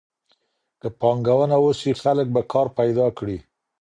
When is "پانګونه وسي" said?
0.99-1.91